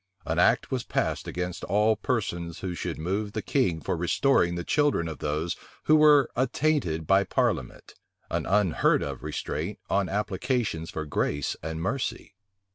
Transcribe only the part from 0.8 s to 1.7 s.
passed against